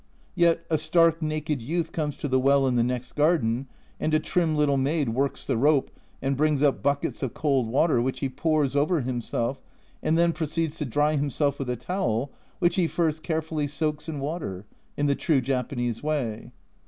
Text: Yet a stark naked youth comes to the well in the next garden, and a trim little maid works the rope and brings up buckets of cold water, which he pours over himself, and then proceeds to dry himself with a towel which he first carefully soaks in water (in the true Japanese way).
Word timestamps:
Yet 0.33 0.65
a 0.67 0.79
stark 0.79 1.21
naked 1.21 1.61
youth 1.61 1.91
comes 1.91 2.17
to 2.17 2.27
the 2.27 2.39
well 2.39 2.65
in 2.65 2.73
the 2.73 2.83
next 2.83 3.11
garden, 3.11 3.67
and 3.99 4.11
a 4.15 4.19
trim 4.19 4.55
little 4.55 4.75
maid 4.75 5.09
works 5.09 5.45
the 5.45 5.57
rope 5.57 5.91
and 6.23 6.35
brings 6.35 6.63
up 6.63 6.81
buckets 6.81 7.21
of 7.21 7.35
cold 7.35 7.67
water, 7.67 8.01
which 8.01 8.19
he 8.19 8.27
pours 8.27 8.75
over 8.75 9.01
himself, 9.01 9.61
and 10.01 10.17
then 10.17 10.33
proceeds 10.33 10.77
to 10.79 10.85
dry 10.85 11.17
himself 11.17 11.59
with 11.59 11.69
a 11.69 11.75
towel 11.75 12.31
which 12.57 12.77
he 12.77 12.87
first 12.87 13.21
carefully 13.21 13.67
soaks 13.67 14.09
in 14.09 14.19
water 14.19 14.65
(in 14.97 15.05
the 15.05 15.13
true 15.13 15.39
Japanese 15.39 16.01
way). 16.01 16.51